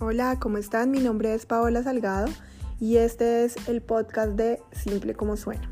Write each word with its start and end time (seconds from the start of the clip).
Hola, 0.00 0.36
¿cómo 0.38 0.58
están? 0.58 0.92
Mi 0.92 1.00
nombre 1.00 1.34
es 1.34 1.44
Paola 1.44 1.82
Salgado 1.82 2.28
y 2.78 2.98
este 2.98 3.44
es 3.44 3.56
el 3.68 3.80
podcast 3.80 4.34
de 4.34 4.60
Simple 4.70 5.14
como 5.14 5.36
Suena. 5.36 5.68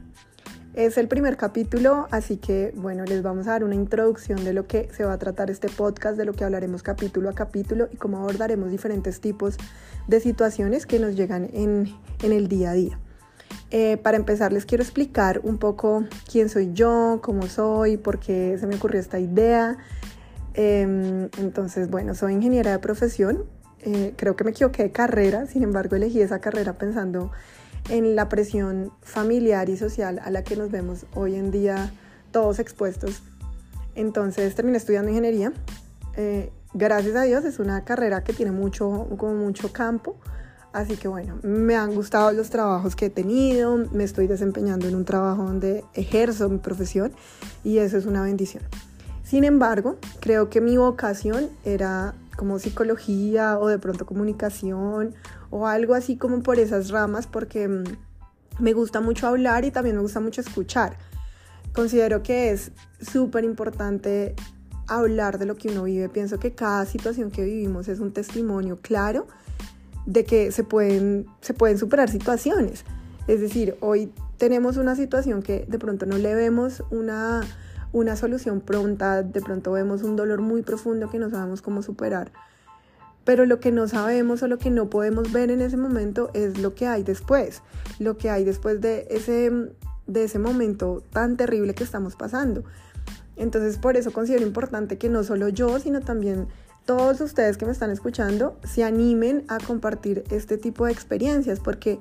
Es 0.74 0.98
el 0.98 1.06
primer 1.06 1.36
capítulo, 1.36 2.08
así 2.10 2.36
que 2.36 2.72
bueno, 2.74 3.04
les 3.04 3.22
vamos 3.22 3.46
a 3.46 3.52
dar 3.52 3.62
una 3.62 3.76
introducción 3.76 4.42
de 4.42 4.52
lo 4.52 4.66
que 4.66 4.88
se 4.92 5.04
va 5.04 5.12
a 5.12 5.18
tratar 5.18 5.48
este 5.48 5.68
podcast, 5.68 6.18
de 6.18 6.24
lo 6.24 6.32
que 6.32 6.42
hablaremos 6.42 6.82
capítulo 6.82 7.30
a 7.30 7.34
capítulo 7.34 7.88
y 7.92 7.98
cómo 7.98 8.18
abordaremos 8.18 8.72
diferentes 8.72 9.20
tipos 9.20 9.58
de 10.08 10.18
situaciones 10.18 10.86
que 10.86 10.98
nos 10.98 11.14
llegan 11.14 11.48
en, 11.52 11.94
el 12.20 12.48
día 12.48 12.70
a 12.70 12.74
día. 12.74 12.98
Eh, 13.70 13.96
para 13.96 14.16
empezar, 14.16 14.52
les 14.52 14.66
quiero 14.66 14.82
explicar 14.82 15.40
un 15.44 15.58
poco 15.58 16.02
quién 16.28 16.48
soy 16.48 16.72
yo, 16.72 17.20
cómo 17.22 17.46
soy, 17.46 17.96
por 17.96 18.18
qué 18.18 18.56
se 18.58 18.66
me 18.66 18.74
ocurrió 18.74 18.98
esta 18.98 19.20
idea. 19.20 19.78
Em, 20.54 21.28
entonces, 21.38 21.90
bueno, 21.90 22.16
soy 22.16 22.32
ingeniera 22.32 22.72
de 22.72 22.80
profesión, 22.80 23.44
eh, 23.82 24.14
creo 24.16 24.36
que 24.36 24.44
me 24.44 24.50
equivoqué 24.50 24.84
de 24.84 24.92
carrera, 24.92 25.46
sin 25.46 25.62
embargo 25.62 25.96
elegí 25.96 26.20
esa 26.20 26.40
carrera 26.40 26.78
pensando 26.78 27.30
en 27.88 28.16
la 28.16 28.28
presión 28.28 28.92
familiar 29.02 29.68
y 29.68 29.76
social 29.76 30.20
a 30.24 30.30
la 30.30 30.42
que 30.42 30.56
nos 30.56 30.70
vemos 30.70 31.06
hoy 31.14 31.36
en 31.36 31.50
día 31.50 31.92
todos 32.32 32.58
expuestos. 32.58 33.22
Entonces 33.94 34.54
terminé 34.54 34.78
estudiando 34.78 35.10
ingeniería. 35.10 35.52
Eh, 36.16 36.50
gracias 36.74 37.16
a 37.16 37.22
Dios 37.22 37.44
es 37.44 37.58
una 37.58 37.84
carrera 37.84 38.24
que 38.24 38.32
tiene 38.32 38.52
mucho, 38.52 39.08
como 39.16 39.34
mucho 39.34 39.72
campo. 39.72 40.16
Así 40.72 40.96
que 40.96 41.08
bueno, 41.08 41.38
me 41.42 41.74
han 41.74 41.94
gustado 41.94 42.32
los 42.32 42.50
trabajos 42.50 42.96
que 42.96 43.06
he 43.06 43.10
tenido, 43.10 43.78
me 43.92 44.04
estoy 44.04 44.26
desempeñando 44.26 44.86
en 44.86 44.94
un 44.94 45.06
trabajo 45.06 45.44
donde 45.44 45.84
ejerzo 45.94 46.50
mi 46.50 46.58
profesión 46.58 47.12
y 47.64 47.78
eso 47.78 47.96
es 47.96 48.04
una 48.04 48.22
bendición. 48.22 48.62
Sin 49.24 49.44
embargo, 49.44 49.96
creo 50.20 50.50
que 50.50 50.60
mi 50.60 50.76
vocación 50.76 51.48
era 51.64 52.14
como 52.36 52.58
psicología 52.58 53.58
o 53.58 53.68
de 53.68 53.78
pronto 53.78 54.06
comunicación 54.06 55.14
o 55.50 55.66
algo 55.66 55.94
así 55.94 56.16
como 56.16 56.42
por 56.42 56.58
esas 56.58 56.90
ramas 56.90 57.26
porque 57.26 57.68
mm, 57.68 57.84
me 58.58 58.72
gusta 58.72 59.00
mucho 59.00 59.26
hablar 59.26 59.64
y 59.64 59.70
también 59.70 59.96
me 59.96 60.02
gusta 60.02 60.20
mucho 60.20 60.40
escuchar. 60.40 60.96
Considero 61.74 62.22
que 62.22 62.50
es 62.50 62.72
súper 63.00 63.44
importante 63.44 64.34
hablar 64.86 65.38
de 65.38 65.46
lo 65.46 65.56
que 65.56 65.68
uno 65.68 65.84
vive. 65.84 66.08
Pienso 66.08 66.38
que 66.38 66.52
cada 66.52 66.86
situación 66.86 67.30
que 67.30 67.44
vivimos 67.44 67.88
es 67.88 68.00
un 68.00 68.12
testimonio 68.12 68.78
claro 68.80 69.26
de 70.06 70.24
que 70.24 70.52
se 70.52 70.64
pueden, 70.64 71.26
se 71.40 71.52
pueden 71.52 71.78
superar 71.78 72.08
situaciones. 72.08 72.84
Es 73.26 73.40
decir, 73.40 73.76
hoy 73.80 74.12
tenemos 74.38 74.76
una 74.76 74.94
situación 74.94 75.42
que 75.42 75.66
de 75.66 75.78
pronto 75.78 76.06
no 76.06 76.16
le 76.16 76.34
vemos 76.34 76.82
una 76.90 77.42
una 77.96 78.14
solución 78.14 78.60
pronta, 78.60 79.22
de 79.22 79.40
pronto 79.40 79.72
vemos 79.72 80.02
un 80.02 80.16
dolor 80.16 80.42
muy 80.42 80.60
profundo 80.60 81.08
que 81.08 81.18
no 81.18 81.30
sabemos 81.30 81.62
cómo 81.62 81.80
superar. 81.80 82.30
Pero 83.24 83.46
lo 83.46 83.58
que 83.58 83.72
no 83.72 83.88
sabemos 83.88 84.42
o 84.42 84.48
lo 84.48 84.58
que 84.58 84.68
no 84.68 84.90
podemos 84.90 85.32
ver 85.32 85.50
en 85.50 85.62
ese 85.62 85.78
momento 85.78 86.28
es 86.34 86.58
lo 86.58 86.74
que 86.74 86.86
hay 86.86 87.04
después, 87.04 87.62
lo 87.98 88.18
que 88.18 88.28
hay 88.28 88.44
después 88.44 88.82
de 88.82 89.06
ese, 89.08 89.50
de 90.06 90.24
ese 90.24 90.38
momento 90.38 91.02
tan 91.10 91.38
terrible 91.38 91.74
que 91.74 91.84
estamos 91.84 92.16
pasando. 92.16 92.64
Entonces 93.34 93.78
por 93.78 93.96
eso 93.96 94.12
considero 94.12 94.46
importante 94.46 94.98
que 94.98 95.08
no 95.08 95.24
solo 95.24 95.48
yo, 95.48 95.78
sino 95.78 96.02
también 96.02 96.48
todos 96.84 97.22
ustedes 97.22 97.56
que 97.56 97.64
me 97.64 97.72
están 97.72 97.90
escuchando 97.90 98.58
se 98.62 98.84
animen 98.84 99.44
a 99.48 99.56
compartir 99.56 100.22
este 100.30 100.58
tipo 100.58 100.84
de 100.84 100.92
experiencias, 100.92 101.60
porque 101.60 101.98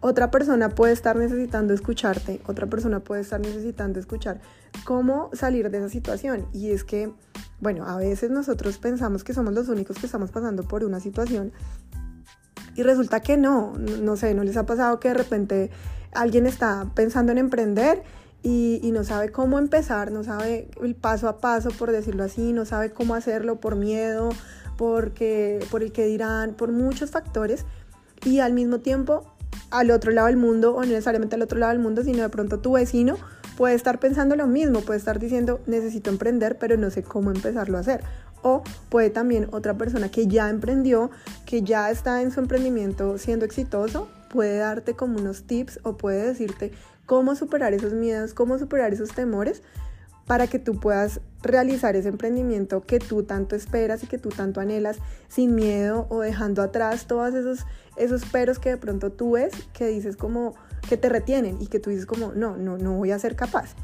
otra 0.00 0.30
persona 0.30 0.68
puede 0.68 0.92
estar 0.92 1.16
necesitando 1.16 1.74
escucharte, 1.74 2.40
otra 2.46 2.66
persona 2.66 3.00
puede 3.00 3.22
estar 3.22 3.40
necesitando 3.40 3.98
escuchar 3.98 4.40
cómo 4.84 5.30
salir 5.32 5.70
de 5.70 5.78
esa 5.78 5.88
situación. 5.88 6.46
Y 6.52 6.70
es 6.70 6.84
que, 6.84 7.12
bueno, 7.60 7.86
a 7.86 7.96
veces 7.96 8.30
nosotros 8.30 8.78
pensamos 8.78 9.24
que 9.24 9.34
somos 9.34 9.54
los 9.54 9.68
únicos 9.68 9.98
que 9.98 10.06
estamos 10.06 10.30
pasando 10.30 10.62
por 10.62 10.84
una 10.84 11.00
situación 11.00 11.52
y 12.78 12.84
resulta 12.84 13.18
que 13.18 13.36
no, 13.36 13.72
no 13.72 14.16
sé, 14.16 14.34
no 14.34 14.44
les 14.44 14.56
ha 14.56 14.64
pasado 14.64 15.00
que 15.00 15.08
de 15.08 15.14
repente 15.14 15.70
alguien 16.12 16.46
está 16.46 16.86
pensando 16.94 17.32
en 17.32 17.38
emprender 17.38 18.04
y, 18.44 18.88
no 18.92 19.02
sabe 19.02 19.32
cómo 19.32 19.58
empezar, 19.58 20.12
no 20.12 20.22
sabe 20.22 20.70
el 20.80 20.94
paso 20.94 21.28
a 21.28 21.38
paso, 21.38 21.70
por 21.70 21.90
decirlo 21.90 22.22
así, 22.22 22.52
no 22.52 22.64
sabe 22.64 22.92
cómo 22.92 23.16
hacerlo 23.16 23.58
por 23.58 23.74
miedo, 23.74 24.30
porque, 24.76 25.58
por 25.72 25.82
el 25.82 25.90
que 25.90 26.06
dirán, 26.06 26.54
por 26.54 26.70
muchos 26.70 27.10
factores. 27.10 27.66
Y 28.24 28.38
al 28.38 28.52
mismo 28.52 28.78
tiempo 28.78 29.24
al 29.70 29.90
otro 29.90 30.12
lado 30.12 30.28
del 30.28 30.36
mundo, 30.36 30.74
o 30.74 30.80
no 30.80 30.86
necesariamente 30.86 31.36
al 31.36 31.42
otro 31.42 31.58
lado 31.58 31.72
del 31.72 31.82
mundo, 31.82 32.02
sino 32.02 32.22
de 32.22 32.28
pronto 32.28 32.60
tu 32.60 32.72
vecino 32.72 33.16
puede 33.56 33.74
estar 33.74 33.98
pensando 33.98 34.36
lo 34.36 34.46
mismo, 34.46 34.82
puede 34.82 34.98
estar 34.98 35.18
diciendo 35.18 35.60
necesito 35.66 36.10
emprender, 36.10 36.58
pero 36.58 36.76
no 36.76 36.90
sé 36.90 37.02
cómo 37.02 37.30
empezarlo 37.30 37.76
a 37.76 37.80
hacer. 37.80 38.02
O 38.42 38.62
puede 38.88 39.10
también 39.10 39.48
otra 39.50 39.76
persona 39.76 40.10
que 40.10 40.28
ya 40.28 40.48
emprendió, 40.48 41.10
que 41.44 41.62
ya 41.62 41.90
está 41.90 42.22
en 42.22 42.30
su 42.30 42.38
emprendimiento 42.38 43.18
siendo 43.18 43.44
exitoso, 43.44 44.08
puede 44.30 44.58
darte 44.58 44.94
como 44.94 45.18
unos 45.18 45.42
tips 45.42 45.80
o 45.82 45.96
puede 45.96 46.24
decirte 46.24 46.72
cómo 47.04 47.34
superar 47.34 47.74
esos 47.74 47.94
miedos, 47.94 48.32
cómo 48.32 48.58
superar 48.58 48.92
esos 48.92 49.10
temores 49.10 49.62
para 50.28 50.46
que 50.46 50.60
tú 50.60 50.78
puedas 50.78 51.20
realizar 51.42 51.96
ese 51.96 52.08
emprendimiento 52.08 52.82
que 52.82 53.00
tú 53.00 53.24
tanto 53.24 53.56
esperas 53.56 54.04
y 54.04 54.06
que 54.06 54.18
tú 54.18 54.28
tanto 54.28 54.60
anhelas 54.60 54.98
sin 55.28 55.54
miedo 55.54 56.06
o 56.10 56.20
dejando 56.20 56.62
atrás 56.62 57.06
todos 57.06 57.34
esos, 57.34 57.64
esos 57.96 58.24
peros 58.26 58.58
que 58.58 58.68
de 58.68 58.76
pronto 58.76 59.10
tú 59.10 59.32
ves 59.32 59.52
que 59.72 59.86
dices 59.86 60.16
como 60.16 60.54
que 60.88 60.96
te 60.96 61.08
retienen 61.08 61.56
y 61.60 61.66
que 61.66 61.80
tú 61.80 61.90
dices 61.90 62.06
como 62.06 62.32
no, 62.32 62.56
no, 62.56 62.78
no 62.78 62.92
voy 62.92 63.10
a 63.10 63.18
ser 63.18 63.34
capaz. 63.34 63.74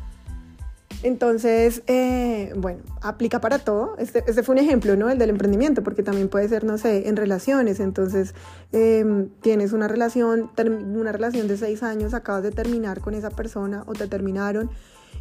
Entonces, 1.03 1.82
eh, 1.87 2.55
bueno, 2.56 2.81
aplica 3.03 3.38
para 3.38 3.59
todo. 3.59 3.94
Este, 3.99 4.25
este, 4.26 4.43
fue 4.43 4.55
un 4.55 4.59
ejemplo, 4.59 4.97
¿no? 4.97 5.11
El 5.11 5.19
del 5.19 5.28
emprendimiento, 5.28 5.82
porque 5.82 6.03
también 6.03 6.31
puede 6.31 6.49
ser, 6.49 6.65
no 6.65 6.78
sé, 6.78 7.09
en 7.09 7.16
relaciones. 7.16 7.78
Entonces, 7.78 8.34
em, 8.72 9.28
tienes 9.43 9.75
una 9.75 9.87
relación, 9.87 10.50
una 10.56 11.12
relación 11.12 11.47
de 11.47 11.59
seis 11.59 11.82
años, 11.82 12.15
acabas 12.15 12.43
de 12.43 12.53
terminar 12.53 13.00
con 13.00 13.12
esa 13.12 13.28
persona 13.28 13.82
o 13.87 13.93
te 13.93 14.06
terminaron 14.09 14.71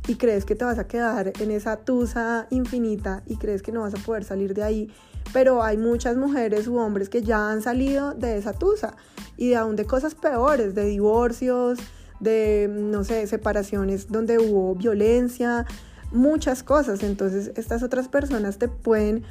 y 0.08 0.16
crees 0.16 0.46
que 0.46 0.56
te 0.56 0.66
vas 0.66 0.80
a 0.80 0.88
quedar 0.88 1.34
en 1.40 1.52
esa 1.52 1.78
tusa 1.78 2.47
infinita 2.50 3.24
y 3.25 3.38
crees 3.38 3.62
que 3.62 3.72
no 3.72 3.81
vas 3.81 3.94
a 3.94 3.97
poder 3.97 4.24
salir 4.24 4.53
de 4.53 4.64
ahí. 4.64 4.91
Pero 5.31 5.64
hay 5.64 5.78
muchas 5.78 6.18
mujeres 6.18 6.68
u 6.68 6.78
hombres 6.78 7.09
que 7.09 7.22
ya 7.22 7.50
han 7.50 7.62
salido 7.62 8.14
de 8.14 8.38
esa 8.38 8.53
tusa 8.53 8.96
y 9.38 9.50
de 9.50 9.56
aún 9.56 9.75
de 9.75 9.86
cosas 9.86 10.16
peores, 10.16 10.75
de 10.75 10.86
divorcios, 10.86 11.80
de, 12.19 12.69
no 12.69 13.03
sé, 13.03 13.25
separaciones 13.28 14.12
donde 14.12 14.38
hubo 14.38 14.75
violencia, 14.75 15.66
muchas 16.12 16.64
cosas. 16.64 17.02
Entonces 17.03 17.52
estas 17.56 17.81
otras 17.81 18.09
personas 18.09 18.58
te 18.58 18.68
pueden, 18.68 19.24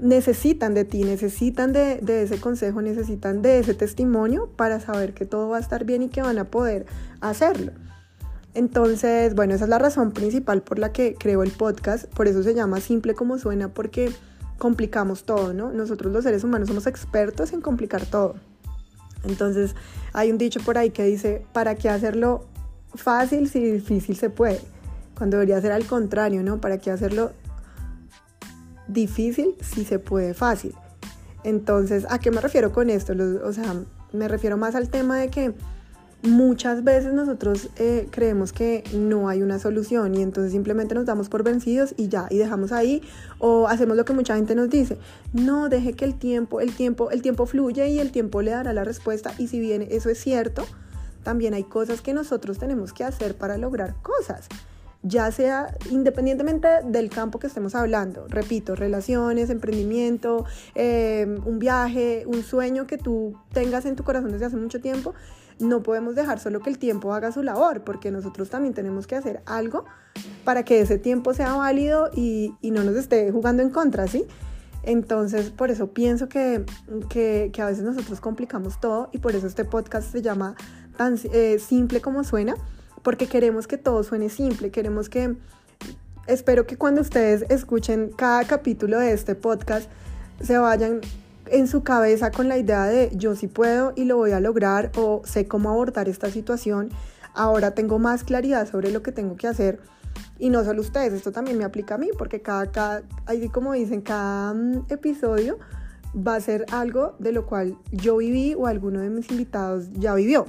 necesitan 0.00 0.74
de 0.74 0.84
ti, 0.84 1.02
necesitan 1.02 1.72
de, 1.72 1.98
de 2.00 2.22
ese 2.22 2.38
consejo, 2.38 2.80
necesitan 2.80 3.42
de 3.42 3.58
ese 3.58 3.74
testimonio 3.74 4.48
para 4.56 4.78
saber 4.78 5.12
que 5.12 5.26
todo 5.26 5.48
va 5.48 5.56
a 5.56 5.60
estar 5.60 5.84
bien 5.84 6.02
y 6.02 6.08
que 6.08 6.22
van 6.22 6.38
a 6.38 6.44
poder 6.44 6.86
hacerlo. 7.20 7.72
Entonces, 8.54 9.34
bueno, 9.34 9.54
esa 9.54 9.64
es 9.64 9.70
la 9.70 9.78
razón 9.78 10.12
principal 10.12 10.62
por 10.62 10.78
la 10.78 10.92
que 10.92 11.16
creo 11.18 11.42
el 11.42 11.50
podcast, 11.50 12.06
por 12.14 12.28
eso 12.28 12.42
se 12.44 12.54
llama 12.54 12.80
simple 12.80 13.14
como 13.14 13.36
suena, 13.38 13.68
porque 13.68 14.12
complicamos 14.58 15.24
todo, 15.24 15.52
¿no? 15.52 15.72
Nosotros 15.72 16.12
los 16.12 16.22
seres 16.22 16.44
humanos 16.44 16.68
somos 16.68 16.86
expertos 16.86 17.52
en 17.52 17.60
complicar 17.60 18.06
todo. 18.06 18.36
Entonces, 19.24 19.74
hay 20.12 20.30
un 20.30 20.38
dicho 20.38 20.60
por 20.60 20.78
ahí 20.78 20.90
que 20.90 21.04
dice, 21.04 21.44
¿para 21.52 21.74
qué 21.74 21.88
hacerlo 21.88 22.44
fácil 22.94 23.48
si 23.48 23.72
difícil 23.72 24.16
se 24.16 24.30
puede? 24.30 24.60
Cuando 25.16 25.36
debería 25.36 25.60
ser 25.60 25.72
al 25.72 25.86
contrario, 25.86 26.42
¿no? 26.44 26.60
¿Para 26.60 26.78
qué 26.78 26.92
hacerlo 26.92 27.32
difícil 28.86 29.56
si 29.60 29.84
se 29.84 29.98
puede 29.98 30.32
fácil? 30.32 30.74
Entonces, 31.42 32.06
¿a 32.08 32.20
qué 32.20 32.30
me 32.30 32.40
refiero 32.40 32.72
con 32.72 32.88
esto? 32.88 33.14
o 33.44 33.52
sea, 33.52 33.74
me 34.12 34.28
refiero 34.28 34.56
más 34.56 34.76
al 34.76 34.88
tema 34.88 35.18
de 35.18 35.28
que 35.28 35.54
muchas 36.24 36.84
veces 36.84 37.12
nosotros 37.12 37.68
eh, 37.76 38.08
creemos 38.10 38.52
que 38.52 38.82
no 38.94 39.28
hay 39.28 39.42
una 39.42 39.58
solución 39.58 40.14
y 40.14 40.22
entonces 40.22 40.52
simplemente 40.52 40.94
nos 40.94 41.04
damos 41.04 41.28
por 41.28 41.42
vencidos 41.42 41.94
y 41.96 42.08
ya, 42.08 42.26
y 42.30 42.38
dejamos 42.38 42.72
ahí 42.72 43.02
o 43.38 43.68
hacemos 43.68 43.96
lo 43.96 44.04
que 44.04 44.14
mucha 44.14 44.36
gente 44.36 44.54
nos 44.54 44.70
dice, 44.70 44.98
no, 45.32 45.68
deje 45.68 45.92
que 45.92 46.04
el 46.04 46.14
tiempo, 46.14 46.60
el 46.60 46.74
tiempo, 46.74 47.10
el 47.10 47.20
tiempo 47.20 47.46
fluye 47.46 47.88
y 47.88 47.98
el 47.98 48.10
tiempo 48.10 48.40
le 48.40 48.52
dará 48.52 48.72
la 48.72 48.84
respuesta 48.84 49.34
y 49.38 49.48
si 49.48 49.60
bien 49.60 49.86
eso 49.90 50.08
es 50.08 50.18
cierto, 50.18 50.64
también 51.22 51.54
hay 51.54 51.64
cosas 51.64 52.00
que 52.00 52.14
nosotros 52.14 52.58
tenemos 52.58 52.92
que 52.92 53.04
hacer 53.04 53.36
para 53.36 53.58
lograr 53.58 53.94
cosas. 54.02 54.48
Ya 55.06 55.30
sea 55.30 55.76
independientemente 55.90 56.66
del 56.86 57.10
campo 57.10 57.38
que 57.38 57.46
estemos 57.46 57.74
hablando, 57.74 58.26
repito, 58.26 58.74
relaciones, 58.74 59.50
emprendimiento, 59.50 60.46
eh, 60.74 61.26
un 61.44 61.58
viaje, 61.58 62.24
un 62.26 62.42
sueño 62.42 62.86
que 62.86 62.96
tú 62.96 63.36
tengas 63.52 63.84
en 63.84 63.96
tu 63.96 64.04
corazón 64.04 64.32
desde 64.32 64.46
hace 64.46 64.56
mucho 64.56 64.80
tiempo, 64.80 65.12
no 65.58 65.82
podemos 65.82 66.14
dejar 66.14 66.38
solo 66.40 66.60
que 66.60 66.70
el 66.70 66.78
tiempo 66.78 67.12
haga 67.14 67.32
su 67.32 67.42
labor, 67.42 67.82
porque 67.82 68.10
nosotros 68.10 68.50
también 68.50 68.74
tenemos 68.74 69.06
que 69.06 69.16
hacer 69.16 69.42
algo 69.46 69.84
para 70.44 70.64
que 70.64 70.80
ese 70.80 70.98
tiempo 70.98 71.34
sea 71.34 71.54
válido 71.54 72.10
y, 72.14 72.54
no 72.62 72.84
nos 72.84 72.96
esté 72.96 73.30
jugando 73.30 73.62
en 73.62 73.70
contra, 73.70 74.06
¿sí? 74.06 74.26
Entonces, 74.82 75.50
por 75.50 75.70
eso 75.70 75.88
pienso 75.92 76.28
que, 76.28 76.64
a 77.58 77.66
veces 77.66 77.84
nosotros 77.84 78.20
complicamos 78.20 78.80
todo 78.80 79.08
y 79.12 79.18
por 79.18 79.34
eso 79.34 79.46
este 79.46 79.64
podcast 79.64 80.10
se 80.10 80.22
llama 80.22 80.56
tan 80.96 81.18
eh, 81.32 81.58
simple 81.58 82.00
como 82.00 82.24
suena, 82.24 82.54
porque 83.02 83.26
queremos 83.26 83.66
que 83.66 83.78
todo 83.78 84.02
suene 84.02 84.28
simple, 84.28 84.70
queremos 84.70 85.08
que, 85.08 85.36
espero 86.26 86.66
que 86.66 86.76
cuando 86.76 87.00
ustedes 87.00 87.44
escuchen 87.48 88.10
cada 88.16 88.44
capítulo 88.44 88.98
de 88.98 89.12
este 89.12 89.34
podcast, 89.34 89.90
se 90.42 90.58
vayan 90.58 91.00
en 91.46 91.66
su 91.68 91.82
cabeza 91.82 92.30
con 92.30 92.48
la 92.48 92.58
idea 92.58 92.84
de 92.84 93.10
yo 93.14 93.34
sí 93.34 93.46
puedo 93.46 93.92
y 93.96 94.04
lo 94.04 94.16
voy 94.16 94.32
a 94.32 94.40
lograr 94.40 94.90
o 94.96 95.22
sé 95.24 95.46
cómo 95.46 95.70
abordar 95.70 96.08
esta 96.08 96.30
situación, 96.30 96.90
ahora 97.34 97.72
tengo 97.72 97.98
más 97.98 98.24
claridad 98.24 98.68
sobre 98.68 98.90
lo 98.90 99.02
que 99.02 99.12
tengo 99.12 99.36
que 99.36 99.46
hacer. 99.46 99.80
Y 100.38 100.50
no 100.50 100.64
solo 100.64 100.80
ustedes, 100.80 101.12
esto 101.12 101.32
también 101.32 101.58
me 101.58 101.64
aplica 101.64 101.94
a 101.94 101.98
mí, 101.98 102.08
porque 102.18 102.40
cada, 102.40 102.70
cada 102.70 103.02
así 103.26 103.48
como 103.48 103.72
dicen, 103.72 104.00
cada 104.00 104.54
mm, 104.54 104.86
episodio 104.88 105.58
va 106.14 106.36
a 106.36 106.40
ser 106.40 106.66
algo 106.70 107.14
de 107.18 107.32
lo 107.32 107.46
cual 107.46 107.76
yo 107.92 108.16
viví 108.18 108.54
o 108.54 108.66
alguno 108.66 109.00
de 109.00 109.10
mis 109.10 109.30
invitados 109.30 109.90
ya 109.92 110.14
vivió. 110.14 110.46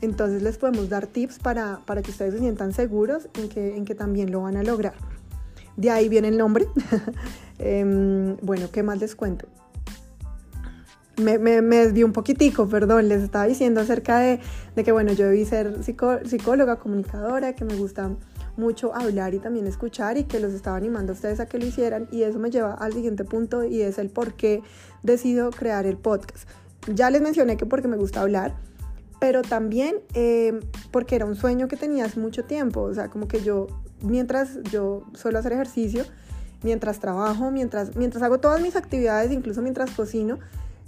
Entonces 0.00 0.42
les 0.42 0.58
podemos 0.58 0.88
dar 0.88 1.06
tips 1.06 1.38
para, 1.38 1.80
para 1.84 2.02
que 2.02 2.10
ustedes 2.10 2.34
se 2.34 2.40
sientan 2.40 2.72
seguros 2.72 3.28
en 3.34 3.48
que, 3.48 3.76
en 3.76 3.84
que 3.84 3.94
también 3.94 4.30
lo 4.30 4.42
van 4.42 4.56
a 4.56 4.62
lograr. 4.62 4.94
De 5.76 5.90
ahí 5.90 6.08
viene 6.08 6.28
el 6.28 6.38
nombre. 6.38 6.68
Em, 7.60 8.36
bueno, 8.36 8.68
¿qué 8.70 8.84
más 8.84 9.00
les 9.00 9.16
cuento? 9.16 9.48
Me, 11.18 11.38
me, 11.38 11.62
me 11.62 12.04
un 12.04 12.12
poquitico, 12.12 12.68
perdón, 12.68 13.08
les 13.08 13.22
estaba 13.22 13.46
diciendo 13.46 13.80
acerca 13.80 14.18
de, 14.18 14.40
de 14.76 14.84
que, 14.84 14.92
bueno, 14.92 15.12
yo 15.12 15.26
debí 15.26 15.44
ser 15.44 15.82
psicóloga, 15.82 16.76
comunicadora, 16.76 17.54
que 17.54 17.64
me 17.64 17.74
gusta 17.74 18.10
mucho 18.58 18.94
hablar 18.94 19.34
y 19.34 19.38
también 19.38 19.66
escuchar 19.66 20.18
y 20.18 20.24
que 20.24 20.40
los 20.40 20.52
estaba 20.52 20.76
animando 20.76 21.12
a 21.12 21.14
ustedes 21.14 21.40
a 21.40 21.46
que 21.46 21.58
lo 21.58 21.64
hicieran 21.64 22.08
y 22.10 22.22
eso 22.22 22.38
me 22.38 22.50
lleva 22.50 22.74
al 22.74 22.92
siguiente 22.92 23.24
punto 23.24 23.64
y 23.64 23.82
es 23.82 23.98
el 23.98 24.10
por 24.10 24.34
qué 24.34 24.62
decido 25.02 25.50
crear 25.50 25.86
el 25.86 25.96
podcast. 25.96 26.48
Ya 26.92 27.10
les 27.10 27.22
mencioné 27.22 27.56
que 27.56 27.66
porque 27.66 27.88
me 27.88 27.96
gusta 27.96 28.20
hablar, 28.20 28.56
pero 29.20 29.42
también 29.42 29.96
eh, 30.14 30.58
porque 30.90 31.16
era 31.16 31.24
un 31.24 31.36
sueño 31.36 31.68
que 31.68 31.76
tenía 31.76 32.04
hace 32.04 32.18
mucho 32.18 32.44
tiempo, 32.44 32.82
o 32.82 32.94
sea, 32.94 33.08
como 33.08 33.28
que 33.28 33.42
yo, 33.42 33.68
mientras 34.02 34.62
yo 34.64 35.04
suelo 35.14 35.38
hacer 35.38 35.52
ejercicio, 35.52 36.04
mientras 36.62 36.98
trabajo, 36.98 37.50
mientras, 37.50 37.96
mientras 37.96 38.22
hago 38.22 38.38
todas 38.38 38.60
mis 38.60 38.74
actividades, 38.74 39.30
incluso 39.30 39.62
mientras 39.62 39.90
cocino, 39.90 40.38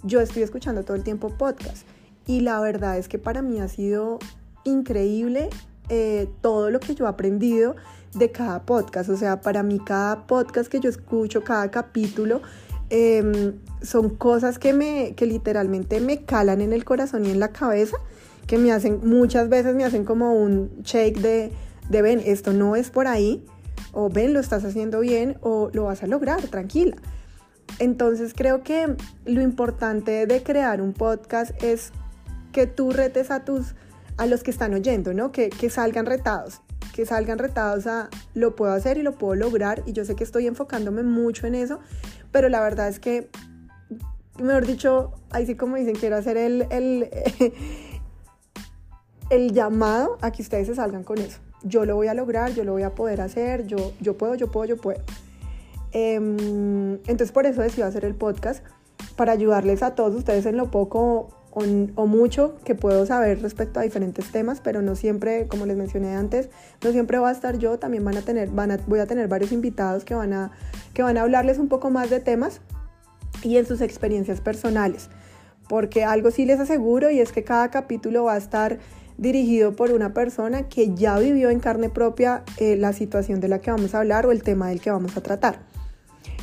yo 0.02 0.20
estoy 0.20 0.42
escuchando 0.42 0.84
todo 0.84 0.96
el 0.96 1.02
tiempo 1.02 1.30
podcast. 1.30 1.86
Y 2.26 2.40
la 2.40 2.60
verdad 2.60 2.98
es 2.98 3.08
que 3.08 3.18
para 3.18 3.42
mí 3.42 3.60
ha 3.60 3.68
sido 3.68 4.18
increíble 4.64 5.50
eh, 5.88 6.28
todo 6.40 6.70
lo 6.70 6.80
que 6.80 6.94
yo 6.94 7.06
he 7.06 7.08
aprendido 7.08 7.76
de 8.14 8.30
cada 8.30 8.62
podcast. 8.62 9.10
O 9.10 9.16
sea, 9.16 9.40
para 9.40 9.62
mí 9.62 9.80
cada 9.84 10.26
podcast 10.26 10.70
que 10.70 10.80
yo 10.80 10.88
escucho, 10.90 11.42
cada 11.42 11.70
capítulo, 11.70 12.42
em, 12.90 13.54
son 13.82 14.10
cosas 14.10 14.58
que, 14.58 14.72
me, 14.72 15.14
que 15.14 15.26
literalmente 15.26 16.00
me 16.00 16.24
calan 16.24 16.60
en 16.60 16.72
el 16.72 16.84
corazón 16.84 17.26
y 17.26 17.30
en 17.30 17.40
la 17.40 17.48
cabeza 17.48 17.96
que 18.46 18.58
me 18.58 18.72
hacen, 18.72 19.00
muchas 19.04 19.48
veces 19.48 19.74
me 19.74 19.84
hacen 19.84 20.04
como 20.04 20.34
un 20.34 20.82
shake 20.82 21.20
de, 21.20 21.52
de 21.88 22.02
ven, 22.02 22.20
esto 22.24 22.52
no 22.52 22.74
es 22.74 22.90
por 22.90 23.06
ahí, 23.06 23.44
o 23.92 24.08
ven, 24.08 24.34
lo 24.34 24.40
estás 24.40 24.64
haciendo 24.64 25.00
bien, 25.00 25.36
o 25.40 25.70
lo 25.72 25.84
vas 25.84 26.02
a 26.02 26.06
lograr, 26.06 26.40
tranquila. 26.42 26.96
Entonces 27.78 28.34
creo 28.34 28.62
que 28.62 28.96
lo 29.24 29.40
importante 29.40 30.26
de 30.26 30.42
crear 30.42 30.80
un 30.80 30.92
podcast 30.92 31.50
es 31.62 31.92
que 32.52 32.66
tú 32.66 32.90
retes 32.90 33.30
a 33.30 33.44
tus, 33.44 33.74
a 34.16 34.26
los 34.26 34.42
que 34.42 34.50
están 34.50 34.74
oyendo, 34.74 35.14
¿no? 35.14 35.32
Que, 35.32 35.50
que 35.50 35.70
salgan 35.70 36.06
retados, 36.06 36.60
que 36.94 37.06
salgan 37.06 37.38
retados 37.38 37.86
a 37.86 38.08
lo 38.34 38.56
puedo 38.56 38.72
hacer 38.72 38.98
y 38.98 39.02
lo 39.02 39.16
puedo 39.16 39.34
lograr. 39.34 39.82
Y 39.86 39.92
yo 39.92 40.04
sé 40.04 40.14
que 40.16 40.24
estoy 40.24 40.46
enfocándome 40.46 41.02
mucho 41.02 41.46
en 41.46 41.54
eso, 41.54 41.80
pero 42.32 42.48
la 42.48 42.60
verdad 42.60 42.88
es 42.88 42.98
que, 42.98 43.30
mejor 44.38 44.66
dicho, 44.66 45.12
ahí 45.30 45.46
sí 45.46 45.54
como 45.54 45.76
dicen, 45.76 45.94
quiero 45.94 46.16
hacer 46.16 46.36
el, 46.36 46.66
el 46.70 47.10
el 49.30 49.52
llamado 49.52 50.18
a 50.20 50.32
que 50.32 50.42
ustedes 50.42 50.66
se 50.66 50.74
salgan 50.74 51.04
con 51.04 51.18
eso. 51.18 51.38
Yo 51.62 51.84
lo 51.84 51.94
voy 51.94 52.08
a 52.08 52.14
lograr, 52.14 52.52
yo 52.52 52.64
lo 52.64 52.72
voy 52.72 52.82
a 52.82 52.94
poder 52.94 53.20
hacer, 53.20 53.66
yo, 53.66 53.92
yo 54.00 54.18
puedo, 54.18 54.34
yo 54.34 54.50
puedo, 54.50 54.66
yo 54.66 54.76
puedo. 54.76 55.00
Em, 55.92 56.94
entonces 57.06 57.32
por 57.32 57.46
eso 57.46 57.62
decidí 57.62 57.82
hacer 57.82 58.04
el 58.04 58.14
podcast, 58.14 58.64
para 59.16 59.32
ayudarles 59.32 59.82
a 59.82 59.94
todos 59.94 60.14
ustedes 60.14 60.46
en 60.46 60.56
lo 60.56 60.70
poco 60.70 61.28
o, 61.52 62.06
mucho 62.06 62.54
que 62.64 62.74
puedo 62.74 63.04
saber 63.06 63.42
respecto 63.42 63.80
a 63.80 63.82
diferentes 63.82 64.30
temas, 64.30 64.60
pero 64.60 64.82
no 64.82 64.94
siempre, 64.94 65.48
como 65.48 65.66
les 65.66 65.76
mencioné 65.76 66.14
antes, 66.14 66.48
no 66.82 66.92
siempre 66.92 67.18
va 67.18 67.28
a 67.28 67.32
estar 67.32 67.58
yo, 67.58 67.78
también 67.78 68.04
van 68.04 68.16
a 68.16 68.22
tener, 68.22 68.50
van 68.50 68.70
a, 68.70 68.76
voy 68.86 69.00
a 69.00 69.06
tener 69.06 69.26
varios 69.26 69.50
invitados 69.50 70.04
que 70.04 70.14
van, 70.14 70.32
a, 70.32 70.52
que 70.94 71.02
van 71.02 71.16
a 71.16 71.22
hablarles 71.22 71.58
un 71.58 71.68
poco 71.68 71.90
más 71.90 72.08
de 72.08 72.20
temas 72.20 72.60
y 73.42 73.56
en 73.56 73.66
sus 73.66 73.80
experiencias 73.80 74.40
personales, 74.40 75.08
porque 75.68 76.04
algo 76.04 76.30
sí 76.30 76.44
les 76.44 76.60
aseguro 76.60 77.10
y 77.10 77.20
es 77.20 77.32
que 77.32 77.42
cada 77.42 77.70
capítulo 77.70 78.24
va 78.24 78.34
a 78.34 78.38
estar 78.38 78.78
dirigido 79.18 79.74
por 79.74 79.90
una 79.90 80.14
persona 80.14 80.68
que 80.68 80.94
ya 80.94 81.18
vivió 81.18 81.50
en 81.50 81.58
carne 81.58 81.90
propia 81.90 82.44
eh, 82.58 82.76
la 82.76 82.92
situación 82.92 83.40
de 83.40 83.48
la 83.48 83.60
que 83.60 83.70
vamos 83.70 83.94
a 83.94 83.98
hablar 83.98 84.24
o 84.24 84.30
el 84.30 84.42
tema 84.42 84.68
del 84.68 84.80
que 84.80 84.90
vamos 84.90 85.16
a 85.16 85.20
tratar. 85.20 85.58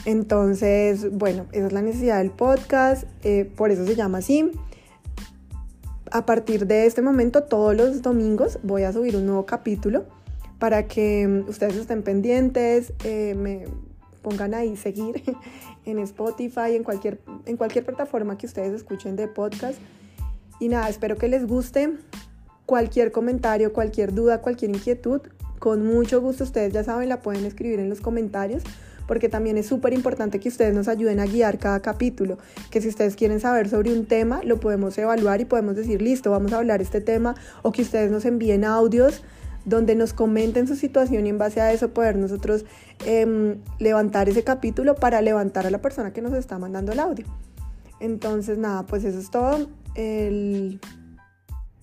Entonces, 0.07 1.11
bueno, 1.11 1.47
esa 1.51 1.67
es 1.67 1.73
la 1.73 1.81
necesidad 1.81 2.19
del 2.19 2.31
podcast, 2.31 3.03
eh, 3.25 3.43
por 3.57 3.71
eso 3.71 3.85
se 3.85 3.93
llama 3.93 4.19
así. 4.19 4.53
A 6.11 6.25
partir 6.25 6.65
de 6.65 6.85
este 6.85 7.01
momento, 7.01 7.43
todos 7.43 7.75
los 7.75 8.01
domingos 8.01 8.57
voy 8.63 8.83
a 8.83 8.93
subir 8.93 9.17
un 9.17 9.25
nuevo 9.25 9.45
capítulo 9.45 10.05
para 10.59 10.87
que 10.87 11.27
mm, 11.27 11.49
ustedes 11.49 11.75
estén 11.75 12.03
pendientes, 12.03 12.93
eh, 13.03 13.35
me 13.35 13.65
pongan 14.21 14.53
ahí 14.53 14.77
seguir 14.77 15.21
en 15.85 15.99
Spotify, 15.99 16.77
en 16.77 16.85
cualquier, 16.85 17.19
en 17.45 17.57
cualquier 17.57 17.83
plataforma 17.83 18.37
que 18.37 18.45
ustedes 18.45 18.73
escuchen 18.73 19.17
de 19.17 19.27
podcast. 19.27 19.77
Y 20.61 20.69
nada, 20.69 20.87
espero 20.87 21.17
que 21.17 21.27
les 21.27 21.45
guste 21.45 21.97
cualquier 22.65 23.11
comentario, 23.11 23.73
cualquier 23.73 24.13
duda, 24.13 24.39
cualquier 24.39 24.71
inquietud, 24.71 25.19
con 25.59 25.85
mucho 25.85 26.21
gusto 26.21 26.45
ustedes 26.45 26.71
ya 26.71 26.85
saben, 26.85 27.09
la 27.09 27.21
pueden 27.21 27.43
escribir 27.43 27.81
en 27.81 27.89
los 27.89 27.99
comentarios 27.99 28.63
porque 29.07 29.29
también 29.29 29.57
es 29.57 29.65
súper 29.65 29.93
importante 29.93 30.39
que 30.39 30.49
ustedes 30.49 30.73
nos 30.73 30.87
ayuden 30.87 31.19
a 31.19 31.25
guiar 31.25 31.57
cada 31.57 31.79
capítulo, 31.79 32.37
que 32.69 32.81
si 32.81 32.89
ustedes 32.89 33.15
quieren 33.15 33.39
saber 33.39 33.69
sobre 33.69 33.91
un 33.91 34.05
tema, 34.05 34.41
lo 34.43 34.59
podemos 34.59 34.97
evaluar 34.97 35.41
y 35.41 35.45
podemos 35.45 35.75
decir, 35.75 36.01
listo, 36.01 36.31
vamos 36.31 36.53
a 36.53 36.57
hablar 36.57 36.81
este 36.81 37.01
tema, 37.01 37.35
o 37.63 37.71
que 37.71 37.81
ustedes 37.81 38.11
nos 38.11 38.25
envíen 38.25 38.65
audios 38.65 39.23
donde 39.65 39.95
nos 39.95 40.13
comenten 40.13 40.67
su 40.67 40.75
situación 40.75 41.25
y 41.25 41.29
en 41.29 41.37
base 41.37 41.59
a 41.59 41.73
eso 41.73 41.89
poder 41.89 42.15
nosotros 42.15 42.65
em, 43.05 43.57
levantar 43.79 44.29
ese 44.29 44.43
capítulo 44.43 44.95
para 44.95 45.21
levantar 45.21 45.67
a 45.67 45.71
la 45.71 45.81
persona 45.81 46.13
que 46.13 46.21
nos 46.21 46.33
está 46.33 46.57
mandando 46.57 46.93
el 46.93 46.99
audio. 46.99 47.25
Entonces, 47.99 48.57
nada, 48.57 48.85
pues 48.85 49.03
eso 49.03 49.19
es 49.19 49.29
todo. 49.29 49.67
El 49.95 50.79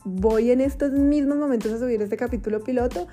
voy 0.04 0.50
en 0.50 0.60
estos 0.60 0.92
mismos 0.92 1.38
momentos 1.38 1.72
a 1.72 1.78
subir 1.78 2.00
este 2.02 2.16
capítulo 2.16 2.62
piloto 2.62 3.06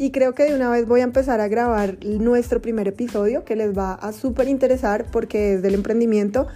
y 0.00 0.12
creo 0.12 0.34
que 0.34 0.44
de 0.44 0.54
una 0.54 0.70
vez 0.70 0.88
voy 0.88 1.00
a 1.00 1.04
empezar 1.04 1.42
a 1.42 1.48
grabar 1.48 2.02
nuestro 2.02 2.62
primer 2.62 2.88
episodio 2.88 3.44
que 3.44 3.54
les 3.54 3.76
va 3.76 3.92
a 3.92 4.14
súper 4.14 4.48
interesar 4.48 5.04
porque 5.12 5.52
es 5.52 5.62
del 5.62 5.74
emprendimiento. 5.74 6.46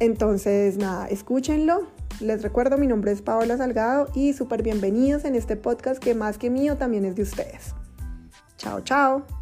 Entonces, 0.00 0.76
nada, 0.76 1.06
escúchenlo. 1.06 1.86
Les 2.18 2.42
recuerdo, 2.42 2.76
mi 2.76 2.88
nombre 2.88 3.12
es 3.12 3.22
Paola 3.22 3.56
Salgado 3.56 4.08
y 4.16 4.32
súper 4.32 4.64
bienvenidos 4.64 5.24
en 5.24 5.36
este 5.36 5.54
podcast 5.54 6.02
que 6.02 6.16
más 6.16 6.38
que 6.38 6.50
mío 6.50 6.76
también 6.76 7.04
es 7.04 7.14
de 7.14 7.22
ustedes. 7.22 7.72
Chao, 8.56 8.80
chao. 8.80 9.39